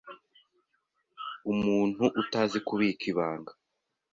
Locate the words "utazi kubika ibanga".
2.21-3.51